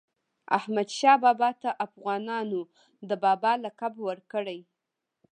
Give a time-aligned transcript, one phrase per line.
[0.57, 2.61] احمدشاه بابا ته افغانانو
[3.09, 4.59] د "بابا" لقب ورکړی.